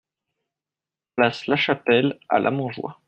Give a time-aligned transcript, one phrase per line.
[1.15, 2.97] Place Lachapelle à Lamontjoie